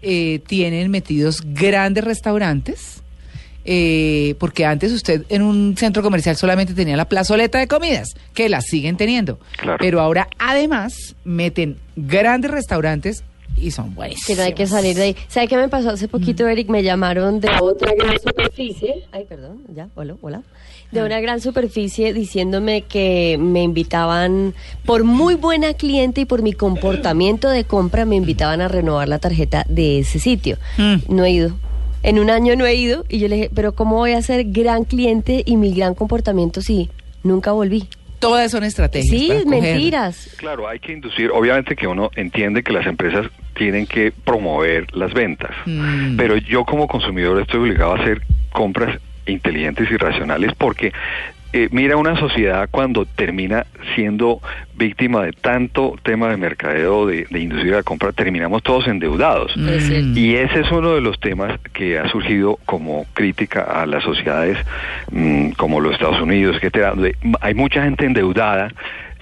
eh, 0.01 0.39
tienen 0.47 0.89
metidos 0.89 1.41
grandes 1.45 2.03
restaurantes, 2.03 3.03
eh, 3.65 4.35
porque 4.39 4.65
antes 4.65 4.91
usted 4.91 5.25
en 5.29 5.43
un 5.43 5.77
centro 5.77 6.01
comercial 6.01 6.35
solamente 6.35 6.73
tenía 6.73 6.97
la 6.97 7.05
plazoleta 7.05 7.59
de 7.59 7.67
comidas, 7.67 8.15
que 8.33 8.49
la 8.49 8.61
siguen 8.61 8.97
teniendo. 8.97 9.39
Claro. 9.57 9.77
Pero 9.79 9.99
ahora 9.99 10.27
además 10.39 11.15
meten 11.23 11.77
grandes 11.95 12.49
restaurantes 12.49 13.23
y 13.61 13.71
son 13.71 13.93
buenísimos. 13.95 14.25
Que 14.27 14.35
no 14.35 14.43
hay 14.43 14.53
que 14.53 14.67
salir 14.67 14.95
de 14.95 15.03
ahí. 15.03 15.15
¿Sabe 15.27 15.47
qué 15.47 15.57
me 15.57 15.69
pasó 15.69 15.89
hace 15.89 16.07
poquito, 16.07 16.47
Eric? 16.47 16.69
Me 16.69 16.83
llamaron 16.83 17.39
de 17.39 17.49
otra 17.59 17.93
gran 17.95 18.19
superficie. 18.19 19.05
Ay, 19.11 19.25
perdón, 19.27 19.61
ya, 19.73 19.89
hola, 19.95 20.15
hola. 20.21 20.41
De 20.91 21.03
una 21.03 21.19
gran 21.19 21.39
superficie 21.39 22.13
diciéndome 22.13 22.81
que 22.81 23.37
me 23.39 23.61
invitaban, 23.61 24.55
por 24.85 25.03
muy 25.03 25.35
buena 25.35 25.75
cliente 25.75 26.21
y 26.21 26.25
por 26.25 26.41
mi 26.41 26.53
comportamiento 26.53 27.47
de 27.49 27.63
compra, 27.63 28.05
me 28.05 28.15
invitaban 28.15 28.61
a 28.61 28.67
renovar 28.67 29.07
la 29.07 29.19
tarjeta 29.19 29.65
de 29.69 29.99
ese 29.99 30.17
sitio. 30.19 30.57
Mm. 30.77 30.95
No 31.15 31.25
he 31.25 31.31
ido. 31.31 31.55
En 32.01 32.17
un 32.17 32.29
año 32.29 32.55
no 32.55 32.65
he 32.65 32.75
ido 32.75 33.05
y 33.09 33.19
yo 33.19 33.27
le 33.27 33.35
dije, 33.35 33.51
pero 33.53 33.73
¿cómo 33.75 33.97
voy 33.97 34.13
a 34.13 34.21
ser 34.21 34.45
gran 34.45 34.85
cliente 34.85 35.43
y 35.45 35.57
mi 35.57 35.73
gran 35.73 35.93
comportamiento 35.95 36.61
si 36.61 36.89
nunca 37.23 37.51
volví? 37.51 37.87
Todas 38.19 38.51
son 38.51 38.63
estrategias. 38.63 39.09
Sí, 39.09 39.27
para 39.27 39.43
coger. 39.43 39.61
mentiras. 39.61 40.29
Claro, 40.37 40.67
hay 40.67 40.79
que 40.79 40.91
inducir, 40.91 41.31
obviamente 41.31 41.75
que 41.75 41.87
uno 41.87 42.09
entiende 42.15 42.63
que 42.63 42.73
las 42.73 42.85
empresas 42.85 43.27
tienen 43.59 43.85
que 43.85 44.11
promover 44.11 44.87
las 44.95 45.13
ventas, 45.13 45.51
Mm. 45.65 46.15
pero 46.17 46.37
yo 46.37 46.63
como 46.63 46.87
consumidor 46.87 47.39
estoy 47.41 47.59
obligado 47.59 47.91
a 47.93 47.99
hacer 47.99 48.21
compras 48.51 48.97
inteligentes 49.27 49.91
y 49.91 49.97
racionales 49.97 50.53
porque 50.57 50.93
eh, 51.51 51.67
mira 51.71 51.97
una 51.97 52.15
sociedad 52.15 52.69
cuando 52.71 53.05
termina 53.05 53.65
siendo 53.95 54.39
víctima 54.75 55.23
de 55.23 55.31
tanto 55.33 55.95
tema 56.03 56.29
de 56.29 56.37
mercadeo, 56.37 57.07
de, 57.07 57.25
de 57.29 57.39
inducir 57.39 57.73
a 57.73 57.77
la 57.77 57.83
compra, 57.83 58.11
terminamos 58.11 58.61
todos 58.63 58.87
endeudados. 58.87 59.57
Es 59.57 59.83
cierto. 59.87 60.17
Y 60.19 60.35
ese 60.35 60.59
es 60.61 60.71
uno 60.71 60.93
de 60.93 61.01
los 61.01 61.19
temas 61.19 61.59
que 61.73 61.97
ha 61.99 62.07
surgido 62.09 62.59
como 62.65 63.05
crítica 63.13 63.61
a 63.63 63.85
las 63.87 64.03
sociedades 64.03 64.57
mm, 65.11 65.51
como 65.57 65.79
los 65.81 65.93
Estados 65.93 66.21
Unidos, 66.21 66.55
etcétera, 66.57 66.91
donde 66.91 67.15
hay 67.41 67.55
mucha 67.55 67.83
gente 67.83 68.05
endeudada 68.05 68.71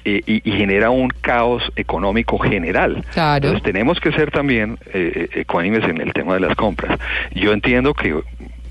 eh, 0.09 0.23
y, 0.25 0.49
y 0.49 0.57
genera 0.57 0.89
un 0.89 1.09
caos 1.09 1.61
económico 1.75 2.37
general. 2.37 3.03
Claro. 3.11 3.47
Entonces 3.47 3.61
tenemos 3.61 3.99
que 3.99 4.13
ser 4.13 4.31
también 4.31 4.79
eh, 4.93 5.27
eh, 5.33 5.41
ecuánimes 5.41 5.83
en 5.83 5.99
el 5.99 6.13
tema 6.13 6.35
de 6.35 6.39
las 6.39 6.55
compras. 6.55 6.97
Yo 7.35 7.51
entiendo 7.51 7.93
que 7.93 8.15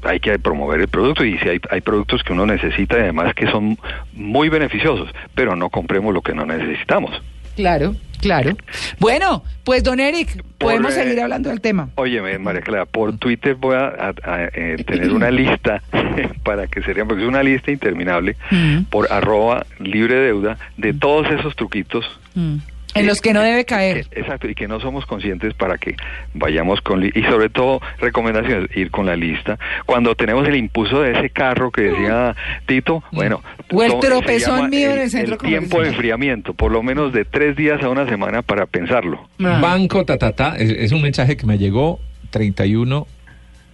hay 0.02 0.18
que 0.18 0.38
promover 0.38 0.80
el 0.80 0.88
producto 0.88 1.26
y 1.26 1.36
si 1.36 1.46
hay, 1.46 1.60
hay 1.68 1.82
productos 1.82 2.22
que 2.22 2.32
uno 2.32 2.46
necesita 2.46 2.96
y 2.96 3.02
además 3.02 3.34
que 3.34 3.48
son 3.48 3.76
muy 4.14 4.48
beneficiosos, 4.48 5.10
pero 5.34 5.56
no 5.56 5.68
compremos 5.68 6.14
lo 6.14 6.22
que 6.22 6.32
no 6.32 6.46
necesitamos. 6.46 7.20
Claro, 7.54 7.94
claro. 8.20 8.56
Bueno, 8.98 9.44
pues 9.64 9.82
don 9.82 10.00
Eric, 10.00 10.42
podemos 10.58 10.92
eh, 10.92 11.02
seguir 11.02 11.20
hablando 11.20 11.48
del 11.50 11.60
tema. 11.60 11.88
Óyeme, 11.96 12.38
María 12.38 12.60
Clara, 12.62 12.86
por 12.86 13.16
Twitter 13.18 13.54
voy 13.54 13.74
a, 13.76 13.86
a- 13.88 14.14
a, 14.24 14.44
eh, 14.54 14.82
tener 14.86 15.12
una 15.12 15.30
lista 15.42 15.82
para 16.44 16.66
que 16.66 16.82
serían, 16.82 17.06
porque 17.08 17.22
es 17.22 17.28
una 17.28 17.42
lista 17.42 17.70
interminable, 17.70 18.36
Mm. 18.50 18.84
por 18.90 19.10
arroba 19.12 19.66
libre 19.78 20.14
deuda 20.16 20.56
de 20.76 20.92
todos 20.94 21.30
esos 21.30 21.54
truquitos 21.56 22.04
Mm. 22.34 22.56
En 23.00 23.06
los 23.06 23.20
que 23.20 23.32
no 23.32 23.42
debe 23.42 23.64
caer. 23.64 24.06
exacto, 24.10 24.48
y 24.48 24.54
que 24.54 24.68
no 24.68 24.80
somos 24.80 25.06
conscientes 25.06 25.54
para 25.54 25.78
que 25.78 25.96
vayamos 26.34 26.80
con... 26.80 27.04
Y 27.04 27.22
sobre 27.28 27.48
todo, 27.48 27.80
recomendaciones, 27.98 28.74
ir 28.76 28.90
con 28.90 29.06
la 29.06 29.16
lista. 29.16 29.58
Cuando 29.84 30.14
tenemos 30.14 30.46
el 30.48 30.56
impulso 30.56 31.02
de 31.02 31.12
ese 31.12 31.30
carro 31.30 31.70
que 31.70 31.82
decía 31.82 32.34
Tito, 32.66 33.02
bueno... 33.12 33.42
O 33.72 33.82
el 33.82 33.98
tropezón 34.00 34.70
mío 34.70 34.90
en 34.92 35.00
el 35.00 35.10
centro 35.10 35.34
El 35.34 35.40
tiempo 35.40 35.82
de 35.82 35.88
enfriamiento, 35.88 36.54
por 36.54 36.72
lo 36.72 36.82
menos 36.82 37.12
de 37.12 37.24
tres 37.24 37.56
días 37.56 37.82
a 37.82 37.88
una 37.88 38.08
semana 38.08 38.42
para 38.42 38.66
pensarlo. 38.66 39.28
Ah. 39.40 39.58
Banco 39.60 40.04
Tatata, 40.04 40.56
es, 40.56 40.70
es 40.70 40.92
un 40.92 41.02
mensaje 41.02 41.36
que 41.36 41.46
me 41.46 41.58
llegó 41.58 42.00
31, 42.30 43.06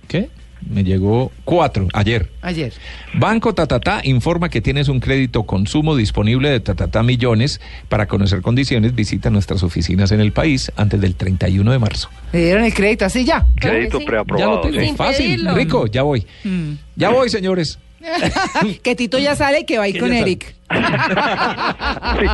¿qué? 0.09 0.29
Me 0.71 0.85
llegó 0.85 1.33
4 1.45 1.89
ayer. 1.93 2.31
Ayer. 2.41 2.73
Banco 3.15 3.55
Tatata 3.55 4.01
informa 4.05 4.49
que 4.49 4.61
tienes 4.61 4.89
un 4.89 5.01
crédito 5.01 5.45
consumo 5.45 5.97
disponible 5.97 6.51
de 6.51 6.61
Tatata 6.61 7.03
Millones. 7.03 7.61
Para 7.89 8.07
conocer 8.07 8.43
condiciones, 8.43 8.95
visita 8.95 9.31
nuestras 9.31 9.63
oficinas 9.63 10.13
en 10.13 10.21
el 10.21 10.33
país 10.33 10.73
antes 10.77 11.01
del 11.01 11.15
31 11.15 11.71
de 11.73 11.79
marzo. 11.79 12.09
Le 12.33 12.45
dieron 12.45 12.65
el 12.65 12.75
crédito 12.75 13.05
así 13.05 13.25
ya. 13.25 13.47
Claro 13.57 13.77
Crédito 13.77 13.99
sí. 13.99 14.05
Ya 14.05 14.05
lo 14.05 14.07
preaprobado. 14.25 14.61
tengo. 14.63 14.81
Sin 14.81 14.97
Fácil, 14.97 15.27
pedirlo. 15.27 15.55
rico, 15.55 15.87
ya 15.87 16.03
voy. 16.03 16.27
Mm. 16.45 16.73
Ya 16.97 17.11
voy, 17.11 17.29
señores. 17.29 17.79
que 18.83 18.97
Tito 18.97 19.19
ya 19.19 19.37
sale 19.37 19.61
y 19.61 19.65
que 19.65 19.79
va 19.79 19.85
a 19.85 19.89
ir 19.89 20.01
con 20.01 20.11
ya. 20.11 20.21
Eric. 20.21 20.55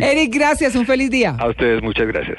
Eric, 0.00 0.34
gracias. 0.34 0.74
Un 0.74 0.86
feliz 0.86 1.10
día. 1.10 1.36
A 1.38 1.48
ustedes 1.48 1.82
muchas 1.82 2.06
gracias. 2.06 2.38